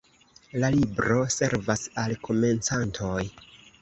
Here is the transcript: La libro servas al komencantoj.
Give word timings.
La 0.61 0.69
libro 0.75 1.17
servas 1.35 1.85
al 2.05 2.17
komencantoj. 2.29 3.23